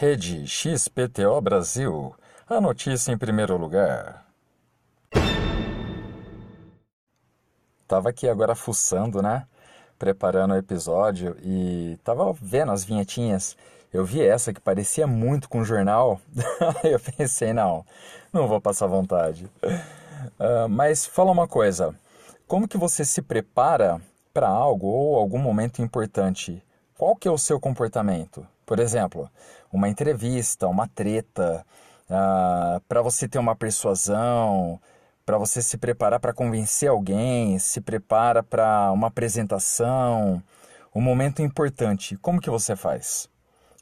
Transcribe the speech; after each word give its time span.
Rede 0.00 0.46
XPTO 0.46 1.40
Brasil. 1.40 2.14
A 2.48 2.60
notícia 2.60 3.10
em 3.10 3.18
primeiro 3.18 3.56
lugar. 3.56 4.24
Tava 7.88 8.10
aqui 8.10 8.28
agora 8.28 8.54
fuçando, 8.54 9.20
né? 9.20 9.44
Preparando 9.98 10.54
o 10.54 10.56
episódio 10.56 11.36
e 11.42 11.98
tava 12.04 12.32
vendo 12.32 12.70
as 12.70 12.84
vinhetinhas. 12.84 13.56
Eu 13.92 14.04
vi 14.04 14.24
essa 14.24 14.52
que 14.52 14.60
parecia 14.60 15.04
muito 15.04 15.48
com 15.48 15.62
o 15.62 15.64
jornal. 15.64 16.20
eu 16.84 17.00
pensei, 17.00 17.52
não, 17.52 17.84
não 18.32 18.46
vou 18.46 18.60
passar 18.60 18.86
vontade. 18.86 19.50
Uh, 19.64 20.68
mas 20.70 21.06
fala 21.06 21.32
uma 21.32 21.48
coisa. 21.48 21.92
Como 22.46 22.68
que 22.68 22.78
você 22.78 23.04
se 23.04 23.20
prepara 23.20 24.00
para 24.32 24.46
algo 24.46 24.86
ou 24.86 25.16
algum 25.16 25.38
momento 25.38 25.82
importante? 25.82 26.62
Qual 26.96 27.16
que 27.16 27.26
é 27.26 27.32
o 27.32 27.36
seu 27.36 27.58
comportamento? 27.58 28.46
Por 28.68 28.80
exemplo, 28.80 29.30
uma 29.72 29.88
entrevista, 29.88 30.68
uma 30.68 30.86
treta, 30.86 31.64
uh, 32.04 32.78
para 32.86 33.00
você 33.00 33.26
ter 33.26 33.38
uma 33.38 33.56
persuasão, 33.56 34.78
para 35.24 35.38
você 35.38 35.62
se 35.62 35.78
preparar 35.78 36.20
para 36.20 36.34
convencer 36.34 36.90
alguém, 36.90 37.58
se 37.58 37.80
prepara 37.80 38.42
para 38.42 38.92
uma 38.92 39.06
apresentação, 39.06 40.42
um 40.94 41.00
momento 41.00 41.40
importante. 41.40 42.14
Como 42.18 42.42
que 42.42 42.50
você 42.50 42.76
faz? 42.76 43.26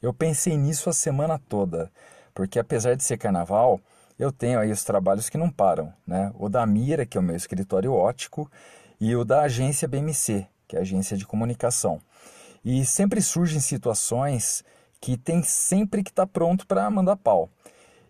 Eu 0.01 0.13
pensei 0.13 0.55
nisso 0.55 0.89
a 0.89 0.93
semana 0.93 1.37
toda, 1.49 1.91
porque 2.33 2.57
apesar 2.57 2.95
de 2.95 3.03
ser 3.03 3.17
carnaval, 3.17 3.81
eu 4.17 4.31
tenho 4.31 4.57
aí 4.57 4.71
os 4.71 4.85
trabalhos 4.85 5.27
que 5.29 5.37
não 5.37 5.49
param, 5.49 5.93
né? 6.07 6.31
O 6.39 6.47
da 6.47 6.65
Mira, 6.65 7.05
que 7.05 7.17
é 7.17 7.19
o 7.19 7.23
meu 7.23 7.35
escritório 7.35 7.91
ótico, 7.91 8.49
e 9.01 9.13
o 9.17 9.25
da 9.25 9.41
agência 9.41 9.85
BMC, 9.85 10.47
que 10.65 10.77
é 10.77 10.79
a 10.79 10.83
agência 10.83 11.17
de 11.17 11.25
comunicação. 11.25 11.99
E 12.63 12.85
sempre 12.85 13.21
surgem 13.21 13.59
situações 13.59 14.63
que 14.99 15.17
tem 15.17 15.43
sempre 15.43 16.03
que 16.03 16.09
estar 16.09 16.25
tá 16.25 16.31
pronto 16.31 16.65
para 16.67 16.89
mandar 16.89 17.15
pau. 17.15 17.49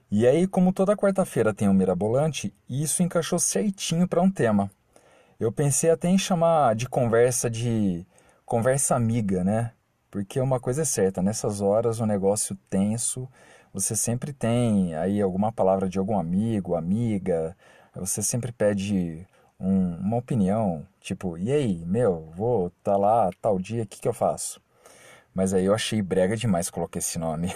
E 0.09 0.25
aí, 0.25 0.47
como 0.47 0.71
toda 0.71 0.95
quarta-feira 0.95 1.53
tem 1.53 1.67
um 1.67 1.73
mirabolante, 1.73 2.53
isso 2.69 3.03
encaixou 3.03 3.39
certinho 3.39 4.07
para 4.07 4.21
um 4.21 4.31
tema. 4.31 4.71
Eu 5.39 5.51
pensei 5.51 5.89
até 5.89 6.07
em 6.07 6.17
chamar 6.17 6.75
de 6.75 6.87
conversa 6.87 7.49
de 7.49 8.05
conversa 8.45 8.95
amiga, 8.95 9.43
né? 9.43 9.73
Porque 10.09 10.39
uma 10.39 10.59
coisa 10.59 10.83
é 10.83 10.85
certa, 10.85 11.21
nessas 11.21 11.61
horas 11.61 11.99
o 11.99 12.03
um 12.03 12.07
negócio 12.07 12.57
tenso, 12.69 13.27
você 13.73 13.95
sempre 13.95 14.31
tem 14.33 14.95
aí 14.95 15.21
alguma 15.21 15.51
palavra 15.51 15.89
de 15.89 15.99
algum 15.99 16.17
amigo, 16.17 16.75
amiga, 16.75 17.55
você 17.93 18.23
sempre 18.23 18.51
pede 18.51 19.27
um, 19.59 19.95
uma 19.97 20.17
opinião, 20.17 20.87
tipo, 21.01 21.37
e 21.37 21.51
aí, 21.51 21.85
meu, 21.85 22.31
vou 22.35 22.71
tá 22.83 22.95
lá 22.95 23.29
tal 23.41 23.59
dia, 23.59 23.83
o 23.83 23.85
que, 23.85 23.99
que 23.99 24.07
eu 24.07 24.13
faço? 24.13 24.61
Mas 25.37 25.53
aí 25.53 25.65
eu 25.65 25.73
achei 25.75 26.01
brega 26.01 26.35
demais 26.35 26.67
colocar 26.67 26.97
esse 26.97 27.19
nome. 27.19 27.53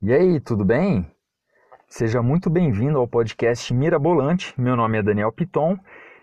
E 0.00 0.10
aí, 0.14 0.40
tudo 0.40 0.64
bem? 0.64 1.06
Seja 1.86 2.22
muito 2.22 2.48
bem-vindo 2.48 2.96
ao 2.96 3.06
podcast 3.06 3.74
Mirabolante. 3.74 4.58
Meu 4.58 4.74
nome 4.74 4.96
é 4.96 5.02
Daniel 5.02 5.30
Piton 5.30 5.78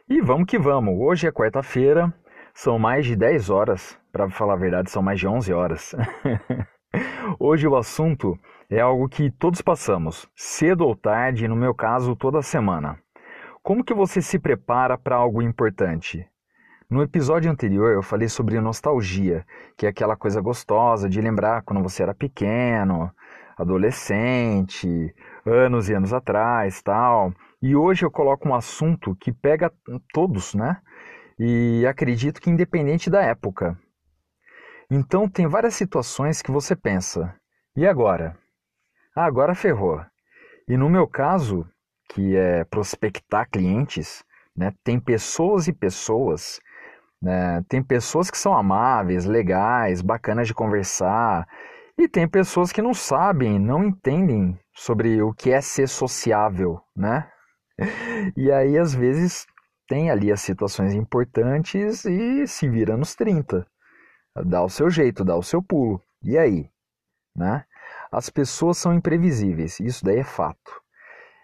e 0.09 0.19
vamos 0.19 0.47
que 0.47 0.57
vamos. 0.57 0.99
Hoje 0.99 1.27
é 1.27 1.31
quarta-feira, 1.31 2.11
são 2.55 2.79
mais 2.79 3.05
de 3.05 3.15
10 3.15 3.51
horas, 3.51 3.99
para 4.11 4.27
falar 4.31 4.53
a 4.53 4.57
verdade, 4.57 4.89
são 4.89 5.03
mais 5.03 5.19
de 5.19 5.27
11 5.27 5.53
horas. 5.53 5.95
Hoje 7.39 7.67
o 7.67 7.75
assunto 7.75 8.35
é 8.69 8.79
algo 8.79 9.09
que 9.09 9.31
todos 9.31 9.61
passamos, 9.61 10.29
cedo 10.35 10.85
ou 10.85 10.95
tarde, 10.95 11.47
no 11.47 11.55
meu 11.55 11.73
caso, 11.73 12.15
toda 12.15 12.41
semana. 12.41 12.99
Como 13.63 13.83
que 13.83 13.93
você 13.93 14.21
se 14.21 14.37
prepara 14.37 14.97
para 14.97 15.15
algo 15.15 15.41
importante? 15.41 16.25
No 16.89 17.01
episódio 17.01 17.51
anterior 17.51 17.91
eu 17.91 18.03
falei 18.03 18.29
sobre 18.29 18.59
nostalgia, 18.61 19.45
que 19.75 19.85
é 19.85 19.89
aquela 19.89 20.15
coisa 20.15 20.39
gostosa 20.39 21.09
de 21.09 21.19
lembrar 21.19 21.63
quando 21.63 21.81
você 21.81 22.03
era 22.03 22.13
pequeno, 22.13 23.11
adolescente, 23.57 25.13
anos 25.45 25.89
e 25.89 25.93
anos 25.93 26.13
atrás, 26.13 26.81
tal. 26.81 27.33
E 27.61 27.75
hoje 27.75 28.05
eu 28.05 28.11
coloco 28.11 28.47
um 28.47 28.55
assunto 28.55 29.15
que 29.15 29.31
pega 29.31 29.71
todos, 30.13 30.53
né? 30.53 30.77
E 31.37 31.85
acredito 31.87 32.41
que 32.41 32.49
independente 32.49 33.09
da 33.09 33.21
época. 33.21 33.77
Então 34.89 35.29
tem 35.29 35.47
várias 35.47 35.75
situações 35.75 36.41
que 36.41 36.51
você 36.51 36.75
pensa: 36.75 37.35
e 37.75 37.85
agora? 37.85 38.37
Ah, 39.15 39.25
agora 39.25 39.55
ferrou. 39.55 40.03
E 40.67 40.77
no 40.77 40.89
meu 40.89 41.07
caso, 41.07 41.67
que 42.09 42.35
é 42.35 42.63
prospectar 42.63 43.49
clientes, 43.49 44.23
né, 44.55 44.73
tem 44.83 44.99
pessoas 44.99 45.67
e 45.67 45.73
pessoas. 45.73 46.59
Né, 47.21 47.63
tem 47.67 47.83
pessoas 47.83 48.31
que 48.31 48.37
são 48.37 48.55
amáveis, 48.55 49.25
legais, 49.25 50.01
bacanas 50.01 50.47
de 50.47 50.53
conversar. 50.53 51.47
E 51.97 52.07
tem 52.07 52.27
pessoas 52.27 52.71
que 52.71 52.81
não 52.81 52.93
sabem, 52.93 53.59
não 53.59 53.83
entendem 53.83 54.57
sobre 54.73 55.21
o 55.21 55.33
que 55.33 55.51
é 55.51 55.59
ser 55.59 55.87
sociável, 55.87 56.81
né? 56.95 57.29
E 58.37 58.51
aí, 58.51 58.77
às 58.77 58.93
vezes, 58.93 59.45
tem 59.87 60.09
ali 60.11 60.31
as 60.31 60.41
situações 60.41 60.93
importantes 60.93 62.05
e 62.05 62.45
se 62.47 62.69
vira 62.69 62.95
nos 62.95 63.15
30. 63.15 63.65
Dá 64.45 64.63
o 64.63 64.69
seu 64.69 64.89
jeito, 64.89 65.25
dá 65.25 65.35
o 65.35 65.43
seu 65.43 65.61
pulo. 65.61 66.01
E 66.21 66.37
aí? 66.37 66.69
Né? 67.35 67.65
As 68.11 68.29
pessoas 68.29 68.77
são 68.77 68.93
imprevisíveis, 68.93 69.79
isso 69.79 70.03
daí 70.03 70.19
é 70.19 70.23
fato. 70.23 70.81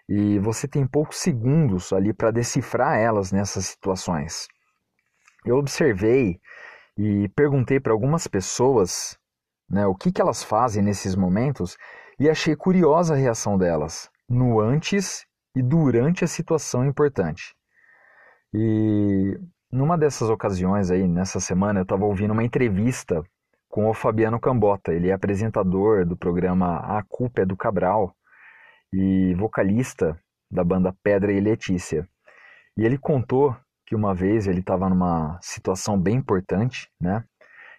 E 0.08 0.38
você 0.38 0.66
tem 0.66 0.86
poucos 0.86 1.18
segundos 1.18 1.92
ali 1.92 2.12
para 2.12 2.30
decifrar 2.30 2.98
elas 2.98 3.32
nessas 3.32 3.66
situações. 3.66 4.48
Eu 5.44 5.56
observei 5.56 6.40
e 6.96 7.28
perguntei 7.30 7.78
para 7.78 7.92
algumas 7.92 8.26
pessoas 8.26 9.18
né, 9.68 9.86
o 9.86 9.94
que, 9.94 10.10
que 10.10 10.20
elas 10.20 10.42
fazem 10.42 10.82
nesses 10.82 11.14
momentos 11.14 11.76
e 12.18 12.28
achei 12.28 12.56
curiosa 12.56 13.14
a 13.14 13.16
reação 13.16 13.58
delas 13.58 14.10
no 14.28 14.60
antes 14.60 15.24
e 15.54 15.62
durante 15.62 16.24
a 16.24 16.28
situação 16.28 16.84
importante. 16.84 17.54
E 18.52 19.38
numa 19.70 19.98
dessas 19.98 20.28
ocasiões 20.28 20.90
aí, 20.90 21.06
nessa 21.06 21.40
semana, 21.40 21.80
eu 21.80 21.84
estava 21.84 22.04
ouvindo 22.04 22.32
uma 22.32 22.44
entrevista 22.44 23.22
com 23.76 23.90
o 23.90 23.92
Fabiano 23.92 24.40
Cambota. 24.40 24.90
Ele 24.90 25.10
é 25.10 25.12
apresentador 25.12 26.06
do 26.06 26.16
programa 26.16 26.78
A 26.78 27.02
Culpa 27.02 27.42
é 27.42 27.44
do 27.44 27.54
Cabral 27.54 28.16
e 28.90 29.34
vocalista 29.34 30.18
da 30.50 30.64
banda 30.64 30.96
Pedra 31.02 31.30
e 31.30 31.38
Letícia. 31.38 32.08
E 32.74 32.86
ele 32.86 32.96
contou 32.96 33.54
que 33.84 33.94
uma 33.94 34.14
vez 34.14 34.46
ele 34.46 34.60
estava 34.60 34.88
numa 34.88 35.38
situação 35.42 36.00
bem 36.00 36.16
importante, 36.16 36.88
né? 36.98 37.22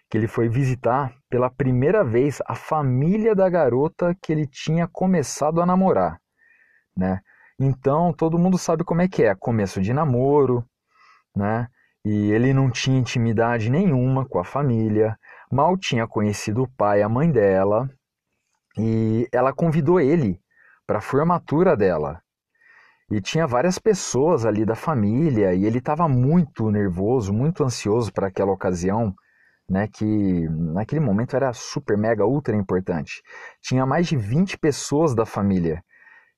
Que 0.08 0.16
ele 0.16 0.28
foi 0.28 0.48
visitar 0.48 1.12
pela 1.28 1.50
primeira 1.50 2.04
vez 2.04 2.40
a 2.46 2.54
família 2.54 3.34
da 3.34 3.50
garota 3.50 4.16
que 4.22 4.30
ele 4.30 4.46
tinha 4.46 4.86
começado 4.86 5.60
a 5.60 5.66
namorar, 5.66 6.20
né? 6.96 7.20
Então 7.58 8.12
todo 8.12 8.38
mundo 8.38 8.56
sabe 8.56 8.84
como 8.84 9.02
é 9.02 9.08
que 9.08 9.24
é, 9.24 9.34
começo 9.34 9.80
de 9.82 9.92
namoro, 9.92 10.64
né? 11.34 11.66
E 12.04 12.30
ele 12.30 12.54
não 12.54 12.70
tinha 12.70 12.96
intimidade 12.96 13.68
nenhuma 13.68 14.24
com 14.24 14.38
a 14.38 14.44
família, 14.44 15.18
mal 15.50 15.76
tinha 15.76 16.06
conhecido 16.06 16.62
o 16.62 16.68
pai 16.68 17.00
e 17.00 17.02
a 17.02 17.08
mãe 17.08 17.30
dela, 17.30 17.88
e 18.76 19.28
ela 19.32 19.52
convidou 19.52 20.00
ele 20.00 20.40
para 20.86 20.98
a 20.98 21.02
formatura 21.02 21.76
dela. 21.76 22.22
E 23.10 23.20
tinha 23.20 23.46
várias 23.46 23.78
pessoas 23.78 24.44
ali 24.44 24.64
da 24.64 24.74
família, 24.74 25.54
e 25.54 25.64
ele 25.64 25.78
estava 25.78 26.06
muito 26.08 26.70
nervoso, 26.70 27.32
muito 27.32 27.64
ansioso 27.64 28.12
para 28.12 28.28
aquela 28.28 28.52
ocasião, 28.52 29.14
né, 29.68 29.88
que 29.88 30.48
naquele 30.48 31.00
momento 31.00 31.34
era 31.34 31.52
super, 31.52 31.96
mega, 31.96 32.26
ultra 32.26 32.54
importante. 32.54 33.22
Tinha 33.62 33.86
mais 33.86 34.06
de 34.06 34.16
20 34.16 34.58
pessoas 34.58 35.14
da 35.14 35.24
família, 35.24 35.82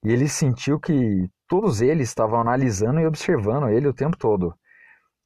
e 0.04 0.12
ele 0.12 0.28
sentiu 0.28 0.78
que 0.78 1.28
todos 1.48 1.80
eles 1.80 2.08
estavam 2.08 2.40
analisando 2.40 3.00
e 3.00 3.06
observando 3.06 3.68
ele 3.68 3.88
o 3.88 3.94
tempo 3.94 4.16
todo. 4.16 4.54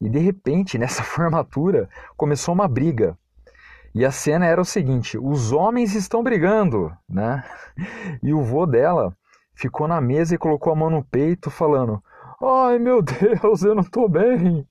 E 0.01 0.09
de 0.09 0.19
repente, 0.19 0.77
nessa 0.79 1.03
formatura, 1.03 1.89
começou 2.17 2.55
uma 2.55 2.67
briga 2.67 3.17
e 3.95 4.05
a 4.05 4.11
cena 4.11 4.47
era 4.47 4.61
o 4.61 4.65
seguinte: 4.65 5.17
os 5.17 5.53
homens 5.53 5.95
estão 5.95 6.23
brigando, 6.23 6.93
né? 7.09 7.45
E 8.23 8.35
o 8.35 8.43
vô 8.43 8.67
dela 8.67 9.17
ficou 9.55 9.87
na 9.87 10.01
mesa 10.01 10.35
e 10.35 10.39
colocou 10.39 10.73
a 10.73 10.77
mão 10.77 10.91
no 10.91 11.05
peito, 11.05 11.51
falando: 11.51 12.03
Ai 12.43 12.79
meu 12.79 13.01
Deus, 13.03 13.63
eu 13.63 13.75
não 13.75 13.85
tô 13.85 14.09
bem. 14.09 14.67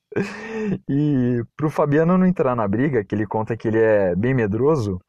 E 0.90 1.42
pro 1.56 1.70
Fabiano 1.70 2.18
não 2.18 2.28
entrar 2.28 2.56
na 2.56 2.68
briga, 2.68 3.04
que 3.04 3.16
ele 3.16 3.26
conta 3.26 3.56
que 3.56 3.68
ele 3.68 3.80
é 3.80 4.16
bem 4.16 4.34
medroso, 4.34 5.00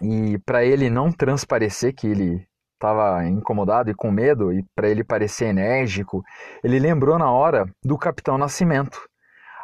e 0.00 0.38
para 0.44 0.64
ele 0.64 0.90
não 0.90 1.10
transparecer 1.10 1.94
que 1.94 2.06
ele 2.06 2.46
estava 2.74 3.26
incomodado 3.26 3.90
e 3.90 3.94
com 3.94 4.10
medo, 4.10 4.52
e 4.52 4.62
para 4.74 4.88
ele 4.88 5.02
parecer 5.02 5.46
enérgico, 5.46 6.22
ele 6.62 6.78
lembrou 6.78 7.18
na 7.18 7.30
hora 7.30 7.66
do 7.82 7.96
Capitão 7.96 8.36
Nascimento. 8.36 9.00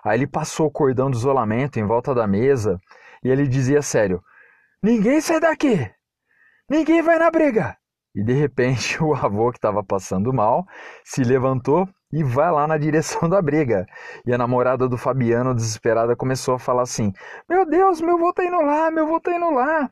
Aí 0.02 0.18
ele 0.18 0.26
passou 0.26 0.66
o 0.66 0.70
cordão 0.70 1.10
de 1.10 1.18
isolamento 1.18 1.78
em 1.78 1.86
volta 1.86 2.14
da 2.14 2.26
mesa 2.26 2.80
e 3.24 3.28
ele 3.28 3.46
dizia 3.46 3.82
sério: 3.82 4.22
Ninguém 4.82 5.20
sai 5.20 5.40
daqui! 5.40 5.90
Ninguém 6.68 7.02
vai 7.02 7.18
na 7.18 7.30
briga! 7.30 7.76
E 8.14 8.22
de 8.22 8.32
repente 8.32 9.00
o 9.02 9.14
avô 9.14 9.50
que 9.50 9.58
estava 9.58 9.82
passando 9.82 10.32
mal 10.32 10.66
se 11.04 11.22
levantou 11.22 11.88
e 12.12 12.22
vai 12.22 12.50
lá 12.50 12.66
na 12.66 12.76
direção 12.76 13.28
da 13.28 13.40
briga. 13.40 13.86
E 14.26 14.32
a 14.32 14.38
namorada 14.38 14.86
do 14.88 14.98
Fabiano, 14.98 15.54
desesperada, 15.54 16.14
começou 16.14 16.54
a 16.54 16.58
falar 16.58 16.82
assim: 16.82 17.12
Meu 17.48 17.64
Deus, 17.64 18.00
meu 18.00 18.16
avô 18.16 18.32
tá 18.32 18.44
indo 18.44 18.60
lá, 18.60 18.90
meu 18.90 19.04
avô 19.04 19.18
tá 19.18 19.34
indo 19.34 19.50
lá. 19.50 19.90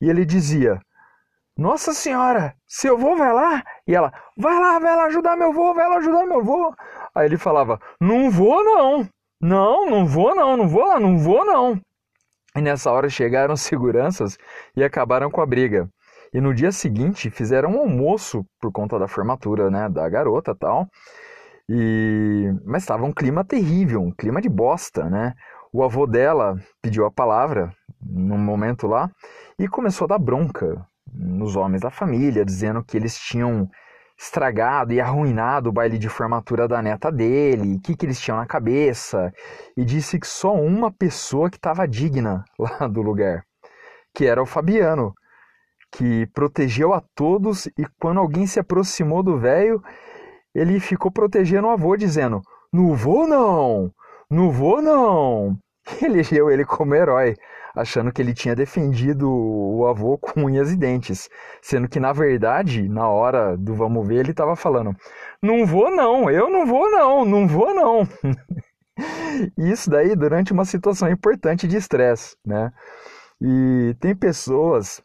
E 0.00 0.10
ele 0.10 0.24
dizia: 0.24 0.80
Nossa 1.56 1.92
Senhora, 1.92 2.54
seu 2.66 2.96
avô 2.96 3.16
vai 3.16 3.32
lá? 3.32 3.62
E 3.86 3.94
ela: 3.94 4.12
Vai 4.36 4.58
lá, 4.58 4.78
vai 4.78 4.96
lá 4.96 5.04
ajudar 5.04 5.36
meu 5.36 5.50
avô, 5.50 5.72
vai 5.74 5.88
lá 5.88 5.98
ajudar 5.98 6.26
meu 6.26 6.40
avô. 6.40 6.74
Aí 7.14 7.26
ele 7.26 7.36
falava: 7.36 7.80
Não 8.00 8.30
vou 8.30 8.64
não, 8.64 9.08
não, 9.40 9.86
não 9.88 10.06
vou 10.06 10.34
não, 10.34 10.56
não 10.56 10.68
vou 10.68 10.84
lá, 10.84 10.98
não 10.98 11.18
vou 11.18 11.44
não. 11.44 11.80
E 12.56 12.60
nessa 12.60 12.90
hora 12.90 13.08
chegaram 13.08 13.56
seguranças 13.56 14.36
e 14.76 14.82
acabaram 14.82 15.30
com 15.30 15.40
a 15.40 15.46
briga. 15.46 15.88
E 16.32 16.40
no 16.40 16.54
dia 16.54 16.72
seguinte 16.72 17.30
fizeram 17.30 17.70
um 17.70 17.80
almoço 17.80 18.44
por 18.60 18.70
conta 18.72 18.98
da 18.98 19.08
formatura, 19.08 19.70
né, 19.70 19.88
da 19.88 20.08
garota, 20.08 20.54
tal. 20.54 20.88
E 21.68 22.52
mas 22.64 22.82
estava 22.82 23.04
um 23.04 23.12
clima 23.12 23.44
terrível, 23.44 24.00
um 24.00 24.12
clima 24.12 24.40
de 24.40 24.48
bosta, 24.48 25.08
né? 25.08 25.34
O 25.72 25.84
avô 25.84 26.06
dela 26.06 26.56
pediu 26.82 27.06
a 27.06 27.10
palavra 27.10 27.72
num 28.00 28.38
momento 28.38 28.86
lá 28.86 29.08
e 29.58 29.68
começou 29.68 30.06
a 30.06 30.08
dar 30.08 30.18
bronca 30.18 30.84
nos 31.12 31.54
homens 31.54 31.82
da 31.82 31.90
família, 31.90 32.44
dizendo 32.44 32.82
que 32.82 32.96
eles 32.96 33.16
tinham 33.16 33.68
estragado 34.20 34.92
e 34.92 35.00
arruinado 35.00 35.70
o 35.70 35.72
baile 35.72 35.96
de 35.96 36.10
formatura 36.10 36.68
da 36.68 36.82
neta 36.82 37.10
dele, 37.10 37.76
o 37.76 37.80
que, 37.80 37.96
que 37.96 38.04
eles 38.04 38.20
tinham 38.20 38.36
na 38.36 38.44
cabeça, 38.44 39.32
e 39.74 39.82
disse 39.82 40.20
que 40.20 40.26
só 40.26 40.54
uma 40.54 40.92
pessoa 40.92 41.48
que 41.48 41.56
estava 41.56 41.88
digna 41.88 42.44
lá 42.60 42.86
do 42.86 43.00
lugar, 43.00 43.42
que 44.14 44.26
era 44.26 44.42
o 44.42 44.46
Fabiano, 44.46 45.14
que 45.90 46.26
protegeu 46.34 46.92
a 46.92 47.02
todos 47.14 47.66
e 47.66 47.86
quando 47.98 48.20
alguém 48.20 48.46
se 48.46 48.60
aproximou 48.60 49.22
do 49.22 49.38
velho, 49.38 49.82
ele 50.54 50.78
ficou 50.80 51.10
protegendo 51.10 51.68
o 51.68 51.70
avô, 51.70 51.96
dizendo: 51.96 52.42
Não 52.70 52.94
vou 52.94 53.26
não, 53.26 53.90
não 54.30 54.50
vou 54.50 54.82
não. 54.82 55.56
E 56.00 56.04
elegeu 56.04 56.50
ele 56.50 56.64
como 56.64 56.94
herói, 56.94 57.34
achando 57.74 58.12
que 58.12 58.20
ele 58.22 58.34
tinha 58.34 58.54
defendido 58.54 59.28
o 59.30 59.86
avô 59.86 60.18
com 60.18 60.44
unhas 60.44 60.70
e 60.72 60.76
dentes, 60.76 61.28
sendo 61.62 61.88
que 61.88 62.00
na 62.00 62.12
verdade, 62.12 62.88
na 62.88 63.08
hora 63.08 63.56
do 63.56 63.74
vamos 63.74 64.06
ver, 64.06 64.20
ele 64.20 64.30
estava 64.32 64.56
falando: 64.56 64.94
"Não 65.42 65.66
vou 65.66 65.90
não, 65.90 66.30
eu 66.30 66.50
não 66.50 66.66
vou 66.66 66.90
não, 66.90 67.24
não 67.24 67.46
vou 67.48 67.74
não". 67.74 68.08
Isso 69.56 69.88
daí 69.90 70.14
durante 70.14 70.52
uma 70.52 70.64
situação 70.64 71.10
importante 71.10 71.66
de 71.66 71.76
estresse, 71.76 72.36
né? 72.44 72.72
E 73.40 73.96
tem 74.00 74.14
pessoas 74.14 75.02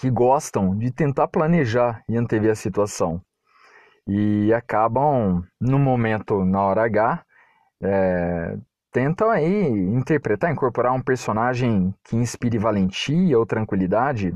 que 0.00 0.10
gostam 0.10 0.76
de 0.78 0.92
tentar 0.92 1.28
planejar 1.28 2.02
e 2.08 2.16
antever 2.16 2.52
a 2.52 2.54
situação 2.54 3.20
e 4.08 4.52
acabam 4.54 5.44
no 5.60 5.78
momento, 5.78 6.42
na 6.44 6.62
hora 6.62 6.84
H, 6.84 7.22
é, 7.82 8.56
tentam 8.92 9.30
aí 9.30 9.68
interpretar, 9.68 10.50
incorporar 10.50 10.92
um 10.92 11.00
personagem 11.00 11.94
que 12.04 12.16
inspire 12.16 12.58
valentia 12.58 13.38
ou 13.38 13.46
tranquilidade. 13.46 14.34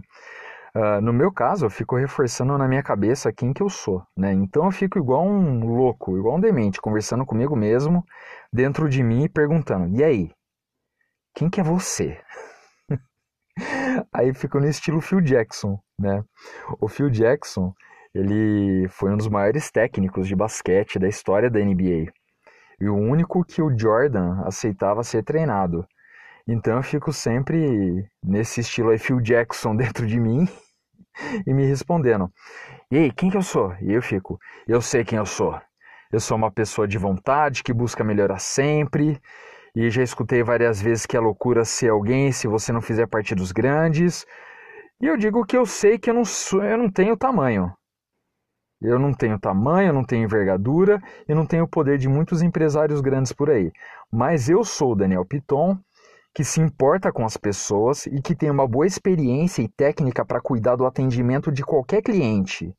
Uh, 0.74 1.00
no 1.02 1.12
meu 1.12 1.30
caso, 1.30 1.66
eu 1.66 1.70
fico 1.70 1.96
reforçando 1.96 2.56
na 2.56 2.66
minha 2.66 2.82
cabeça 2.82 3.32
quem 3.32 3.52
que 3.52 3.62
eu 3.62 3.68
sou, 3.68 4.02
né? 4.16 4.32
Então 4.32 4.64
eu 4.64 4.70
fico 4.70 4.98
igual 4.98 5.26
um 5.26 5.66
louco, 5.66 6.16
igual 6.16 6.36
um 6.36 6.40
demente, 6.40 6.80
conversando 6.80 7.26
comigo 7.26 7.54
mesmo, 7.54 8.04
dentro 8.52 8.88
de 8.88 9.02
mim 9.02 9.24
e 9.24 9.28
perguntando: 9.28 9.94
"E 9.96 10.02
aí? 10.02 10.30
Quem 11.34 11.50
que 11.50 11.60
é 11.60 11.64
você?" 11.64 12.18
aí 14.12 14.32
fico 14.32 14.58
no 14.58 14.66
estilo 14.66 15.00
Phil 15.00 15.20
Jackson, 15.20 15.78
né? 15.98 16.24
O 16.80 16.88
Phil 16.88 17.10
Jackson, 17.10 17.74
ele 18.14 18.88
foi 18.88 19.12
um 19.12 19.16
dos 19.16 19.28
maiores 19.28 19.70
técnicos 19.70 20.26
de 20.26 20.34
basquete 20.34 20.98
da 20.98 21.08
história 21.08 21.50
da 21.50 21.60
NBA 21.60 22.12
e 22.82 22.88
o 22.88 22.96
único 22.96 23.44
que 23.44 23.62
o 23.62 23.70
Jordan 23.78 24.42
aceitava 24.44 25.04
ser 25.04 25.22
treinado. 25.22 25.86
Então 26.48 26.78
eu 26.78 26.82
fico 26.82 27.12
sempre 27.12 28.04
nesse 28.20 28.60
estilo 28.60 28.90
aí, 28.90 28.98
Phil 28.98 29.20
Jackson 29.20 29.76
dentro 29.78 30.04
de 30.04 30.18
mim 30.18 30.48
e 31.46 31.54
me 31.54 31.64
respondendo: 31.64 32.28
E 32.90 32.98
aí, 32.98 33.12
quem 33.12 33.30
que 33.30 33.36
eu 33.36 33.42
sou? 33.42 33.72
E 33.80 33.92
eu 33.92 34.02
fico: 34.02 34.36
Eu 34.66 34.82
sei 34.82 35.04
quem 35.04 35.16
eu 35.16 35.26
sou. 35.26 35.56
Eu 36.10 36.18
sou 36.18 36.36
uma 36.36 36.50
pessoa 36.50 36.88
de 36.88 36.98
vontade 36.98 37.62
que 37.62 37.72
busca 37.72 38.02
melhorar 38.02 38.40
sempre. 38.40 39.20
E 39.76 39.88
já 39.88 40.02
escutei 40.02 40.42
várias 40.42 40.82
vezes 40.82 41.06
que 41.06 41.16
é 41.16 41.20
loucura 41.20 41.64
ser 41.64 41.90
alguém 41.90 42.32
se 42.32 42.48
você 42.48 42.72
não 42.72 42.82
fizer 42.82 43.06
parte 43.06 43.32
dos 43.32 43.52
grandes. 43.52 44.26
E 45.00 45.06
eu 45.06 45.16
digo 45.16 45.46
que 45.46 45.56
eu 45.56 45.64
sei 45.64 45.98
que 45.98 46.10
eu 46.10 46.14
não, 46.14 46.24
sou, 46.24 46.64
eu 46.64 46.76
não 46.76 46.90
tenho 46.90 47.16
tamanho. 47.16 47.72
Eu 48.82 48.98
não 48.98 49.14
tenho 49.14 49.38
tamanho, 49.38 49.90
eu 49.90 49.92
não 49.92 50.04
tenho 50.04 50.24
envergadura 50.24 51.00
e 51.28 51.34
não 51.34 51.46
tenho 51.46 51.64
o 51.64 51.68
poder 51.68 51.98
de 51.98 52.08
muitos 52.08 52.42
empresários 52.42 53.00
grandes 53.00 53.32
por 53.32 53.48
aí. 53.48 53.70
Mas 54.10 54.48
eu 54.48 54.64
sou 54.64 54.92
o 54.92 54.96
Daniel 54.96 55.24
Piton, 55.24 55.78
que 56.34 56.42
se 56.42 56.60
importa 56.60 57.12
com 57.12 57.24
as 57.24 57.36
pessoas 57.36 58.06
e 58.06 58.20
que 58.20 58.34
tem 58.34 58.50
uma 58.50 58.66
boa 58.66 58.86
experiência 58.86 59.62
e 59.62 59.68
técnica 59.68 60.24
para 60.24 60.40
cuidar 60.40 60.74
do 60.74 60.84
atendimento 60.84 61.52
de 61.52 61.62
qualquer 61.62 62.02
cliente. 62.02 62.74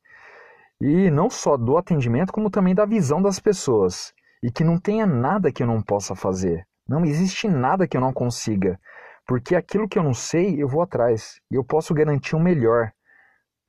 E 0.78 1.10
não 1.10 1.30
só 1.30 1.56
do 1.56 1.78
atendimento, 1.78 2.32
como 2.32 2.50
também 2.50 2.74
da 2.74 2.84
visão 2.84 3.22
das 3.22 3.40
pessoas. 3.40 4.12
E 4.42 4.50
que 4.50 4.62
não 4.62 4.78
tenha 4.78 5.06
nada 5.06 5.50
que 5.50 5.62
eu 5.62 5.66
não 5.66 5.80
possa 5.80 6.14
fazer. 6.14 6.66
Não 6.86 7.04
existe 7.04 7.48
nada 7.48 7.88
que 7.88 7.96
eu 7.96 8.00
não 8.00 8.12
consiga. 8.12 8.78
Porque 9.26 9.56
aquilo 9.56 9.88
que 9.88 9.98
eu 9.98 10.02
não 10.02 10.12
sei, 10.12 10.62
eu 10.62 10.68
vou 10.68 10.82
atrás. 10.82 11.40
E 11.50 11.54
eu 11.54 11.64
posso 11.64 11.94
garantir 11.94 12.36
o 12.36 12.40
melhor. 12.40 12.92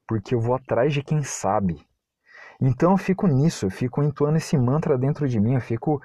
Porque 0.05 0.35
eu 0.35 0.41
vou 0.41 0.55
atrás 0.55 0.93
de 0.93 1.01
quem 1.01 1.23
sabe. 1.23 1.84
Então 2.61 2.91
eu 2.91 2.97
fico 2.97 3.27
nisso, 3.27 3.65
eu 3.65 3.69
fico 3.69 4.01
entoando 4.03 4.37
esse 4.37 4.57
mantra 4.57 4.97
dentro 4.97 5.27
de 5.27 5.39
mim, 5.39 5.55
eu 5.55 5.61
fico 5.61 6.01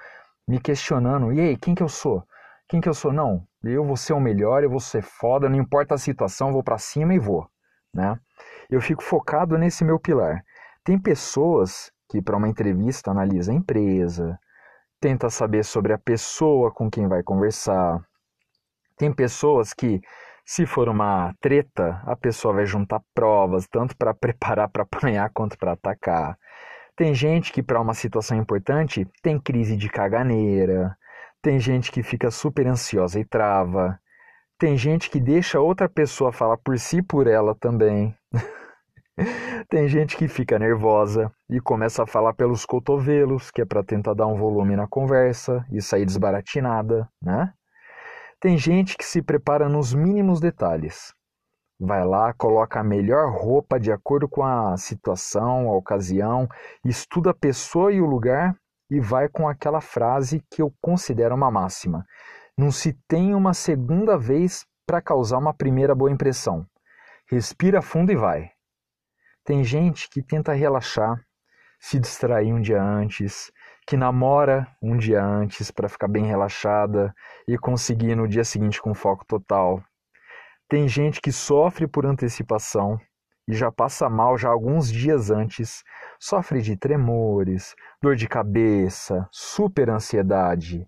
me 0.47 0.59
questionando, 0.59 1.31
e 1.31 1.39
aí, 1.39 1.57
quem 1.57 1.73
que 1.73 1.83
eu 1.83 1.89
sou? 1.89 2.23
Quem 2.67 2.81
que 2.81 2.89
eu 2.89 2.93
sou? 2.93 3.11
Não, 3.13 3.45
eu 3.63 3.85
vou 3.85 3.97
ser 3.97 4.13
o 4.13 4.19
melhor, 4.19 4.63
eu 4.63 4.69
vou 4.69 4.79
ser 4.79 5.01
foda, 5.01 5.49
não 5.49 5.57
importa 5.57 5.95
a 5.95 5.97
situação, 5.97 6.51
vou 6.51 6.63
para 6.63 6.77
cima 6.77 7.13
e 7.13 7.19
vou, 7.19 7.47
né? 7.93 8.19
Eu 8.69 8.81
fico 8.81 9.03
focado 9.03 9.57
nesse 9.57 9.83
meu 9.83 9.99
pilar. 9.99 10.43
Tem 10.83 10.97
pessoas 10.97 11.91
que 12.09 12.21
para 12.21 12.35
uma 12.35 12.47
entrevista 12.47 13.11
analisa 13.11 13.51
a 13.51 13.55
empresa, 13.55 14.39
tenta 14.99 15.29
saber 15.29 15.63
sobre 15.63 15.93
a 15.93 15.97
pessoa 15.97 16.71
com 16.71 16.89
quem 16.89 17.07
vai 17.07 17.23
conversar. 17.23 18.01
Tem 18.97 19.11
pessoas 19.11 19.73
que 19.73 20.01
se 20.51 20.65
for 20.65 20.89
uma 20.89 21.33
treta, 21.39 22.01
a 22.05 22.13
pessoa 22.13 22.55
vai 22.55 22.65
juntar 22.65 23.01
provas, 23.15 23.65
tanto 23.69 23.95
para 23.95 24.11
preparar 24.13 24.67
para 24.67 24.83
apanhar 24.83 25.29
quanto 25.29 25.57
para 25.57 25.71
atacar. 25.71 26.37
Tem 26.93 27.15
gente 27.15 27.53
que, 27.53 27.63
para 27.63 27.79
uma 27.79 27.93
situação 27.93 28.37
importante, 28.37 29.07
tem 29.23 29.39
crise 29.39 29.77
de 29.77 29.87
caganeira. 29.87 30.93
Tem 31.41 31.57
gente 31.57 31.89
que 31.89 32.03
fica 32.03 32.29
super 32.29 32.67
ansiosa 32.67 33.17
e 33.17 33.23
trava. 33.23 33.97
Tem 34.59 34.77
gente 34.77 35.09
que 35.09 35.21
deixa 35.21 35.61
outra 35.61 35.87
pessoa 35.87 36.33
falar 36.33 36.57
por 36.57 36.77
si 36.77 37.01
por 37.01 37.27
ela 37.27 37.55
também. 37.55 38.13
tem 39.69 39.87
gente 39.87 40.17
que 40.17 40.27
fica 40.27 40.59
nervosa 40.59 41.31
e 41.49 41.61
começa 41.61 42.03
a 42.03 42.07
falar 42.07 42.33
pelos 42.33 42.65
cotovelos, 42.65 43.49
que 43.51 43.61
é 43.61 43.65
para 43.65 43.85
tentar 43.85 44.13
dar 44.13 44.27
um 44.27 44.35
volume 44.35 44.75
na 44.75 44.85
conversa 44.85 45.65
e 45.71 45.81
sair 45.81 46.05
desbaratinada, 46.05 47.07
né? 47.21 47.53
Tem 48.41 48.57
gente 48.57 48.97
que 48.97 49.05
se 49.05 49.21
prepara 49.21 49.69
nos 49.69 49.93
mínimos 49.93 50.39
detalhes. 50.39 51.13
Vai 51.79 52.03
lá, 52.03 52.33
coloca 52.33 52.79
a 52.79 52.83
melhor 52.83 53.31
roupa 53.31 53.79
de 53.79 53.91
acordo 53.91 54.27
com 54.27 54.43
a 54.43 54.75
situação, 54.77 55.69
a 55.69 55.77
ocasião, 55.77 56.49
estuda 56.83 57.29
a 57.29 57.35
pessoa 57.35 57.93
e 57.93 58.01
o 58.01 58.05
lugar 58.07 58.55
e 58.89 58.99
vai 58.99 59.29
com 59.29 59.47
aquela 59.47 59.79
frase 59.79 60.43
que 60.49 60.59
eu 60.59 60.73
considero 60.81 61.35
uma 61.35 61.51
máxima. 61.51 62.03
Não 62.57 62.71
se 62.71 62.93
tem 63.07 63.35
uma 63.35 63.53
segunda 63.53 64.17
vez 64.17 64.65
para 64.87 65.03
causar 65.03 65.37
uma 65.37 65.53
primeira 65.53 65.93
boa 65.93 66.11
impressão. 66.11 66.65
Respira 67.29 67.79
fundo 67.79 68.11
e 68.11 68.15
vai. 68.15 68.49
Tem 69.45 69.63
gente 69.63 70.09
que 70.09 70.23
tenta 70.23 70.51
relaxar, 70.51 71.23
se 71.79 71.99
distrair 71.99 72.51
um 72.51 72.59
dia 72.59 72.81
antes, 72.81 73.51
que 73.85 73.97
namora 73.97 74.67
um 74.81 74.97
dia 74.97 75.23
antes 75.23 75.71
para 75.71 75.89
ficar 75.89 76.07
bem 76.07 76.25
relaxada 76.25 77.13
e 77.47 77.57
conseguir 77.57 78.15
no 78.15 78.27
dia 78.27 78.43
seguinte 78.43 78.81
com 78.81 78.93
foco 78.93 79.25
total. 79.25 79.83
Tem 80.69 80.87
gente 80.87 81.19
que 81.19 81.31
sofre 81.31 81.87
por 81.87 82.05
antecipação 82.05 82.99
e 83.47 83.53
já 83.53 83.71
passa 83.71 84.09
mal 84.09 84.37
já 84.37 84.49
alguns 84.49 84.89
dias 84.91 85.29
antes, 85.29 85.83
sofre 86.19 86.61
de 86.61 86.77
tremores, 86.77 87.75
dor 88.01 88.15
de 88.15 88.27
cabeça, 88.27 89.27
super 89.31 89.89
ansiedade. 89.89 90.87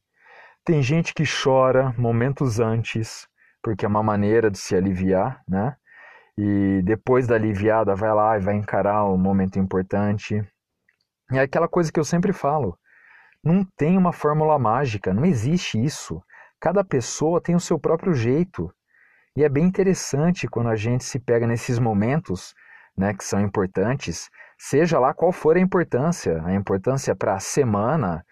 Tem 0.64 0.82
gente 0.82 1.14
que 1.14 1.24
chora 1.26 1.94
momentos 1.98 2.60
antes, 2.60 3.28
porque 3.62 3.86
é 3.86 3.88
uma 3.88 4.04
maneira 4.04 4.50
de 4.50 4.58
se 4.58 4.76
aliviar, 4.76 5.44
né? 5.48 5.76
E 6.38 6.82
depois 6.84 7.28
da 7.28 7.36
aliviada 7.36 7.96
vai 7.96 8.14
lá 8.14 8.38
e 8.38 8.40
vai 8.42 8.56
encarar 8.56 9.06
um 9.06 9.18
momento 9.18 9.60
importante. 9.60 10.42
É 11.32 11.40
aquela 11.40 11.68
coisa 11.68 11.92
que 11.92 12.00
eu 12.00 12.06
sempre 12.06 12.32
falo. 12.32 12.78
Não 13.44 13.66
tem 13.76 13.98
uma 13.98 14.14
fórmula 14.14 14.58
mágica, 14.58 15.14
não 15.14 15.26
existe 15.26 15.84
isso. 15.84 16.24
Cada 16.60 16.84
pessoa 16.84 17.42
tem 17.42 17.56
o 17.56 17.60
seu 17.60 17.78
próprio 17.78 18.14
jeito. 18.14 18.74
E 19.36 19.44
é 19.44 19.50
bem 19.50 19.66
interessante 19.66 20.48
quando 20.48 20.70
a 20.70 20.76
gente 20.76 21.04
se 21.04 21.20
pega 21.20 21.46
nesses 21.46 21.78
momentos 21.78 22.54
né, 22.96 23.14
que 23.14 23.24
são 23.24 23.42
importantes, 23.42 24.30
seja 24.58 25.00
lá 25.00 25.14
qual 25.14 25.32
for 25.32 25.58
a 25.58 25.60
importância, 25.60 26.42
a 26.46 26.54
importância 26.54 27.16
para 27.16 27.34
a 27.34 27.40
semana, 27.40 28.24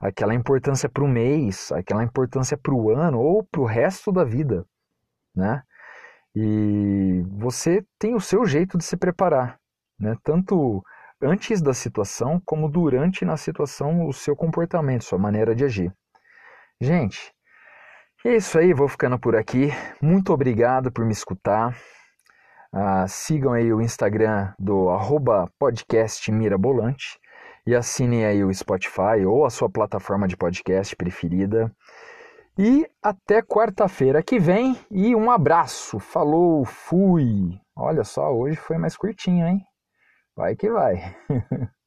aquela 0.00 0.34
importância 0.34 0.88
para 0.88 1.04
o 1.04 1.08
mês, 1.08 1.70
aquela 1.72 2.04
importância 2.04 2.56
para 2.56 2.72
o 2.72 2.90
ano 2.90 3.18
ou 3.20 3.42
para 3.42 3.60
o 3.60 3.66
resto 3.66 4.12
da 4.12 4.24
vida, 4.24 4.64
né? 5.34 5.62
E 6.34 7.22
você 7.28 7.84
tem 7.98 8.14
o 8.14 8.20
seu 8.20 8.44
jeito 8.44 8.76
de 8.78 8.84
se 8.84 8.96
preparar, 8.96 9.58
né? 9.98 10.16
Tanto 10.22 10.82
antes 11.24 11.62
da 11.62 11.72
situação 11.72 12.40
como 12.44 12.68
durante 12.68 13.24
na 13.24 13.36
situação 13.36 14.06
o 14.06 14.12
seu 14.12 14.36
comportamento, 14.36 15.04
sua 15.04 15.18
maneira 15.18 15.54
de 15.54 15.64
agir. 15.64 15.92
Gente, 16.80 17.32
é 18.24 18.36
isso 18.36 18.58
aí, 18.58 18.72
vou 18.72 18.88
ficando 18.88 19.18
por 19.18 19.34
aqui. 19.34 19.70
Muito 20.00 20.32
obrigado 20.32 20.92
por 20.92 21.04
me 21.04 21.12
escutar. 21.12 21.76
Uh, 22.72 23.08
sigam 23.08 23.52
aí 23.52 23.72
o 23.72 23.80
Instagram 23.80 24.52
do 24.58 24.90
arroba 24.90 25.48
podcast 25.58 26.30
Mirabolante 26.30 27.18
e 27.66 27.74
assinem 27.74 28.24
aí 28.26 28.44
o 28.44 28.52
Spotify 28.52 29.24
ou 29.26 29.44
a 29.44 29.50
sua 29.50 29.70
plataforma 29.70 30.26
de 30.28 30.36
podcast 30.36 30.94
preferida. 30.96 31.74
E 32.58 32.86
até 33.02 33.42
quarta-feira 33.42 34.22
que 34.22 34.38
vem 34.38 34.78
e 34.90 35.14
um 35.14 35.30
abraço. 35.30 35.98
Falou, 35.98 36.64
fui. 36.64 37.58
Olha 37.76 38.04
só, 38.04 38.32
hoje 38.32 38.56
foi 38.56 38.78
mais 38.78 38.96
curtinho, 38.96 39.46
hein? 39.46 39.64
Vai 40.36 40.54
que 40.56 40.70
vai. 40.70 40.94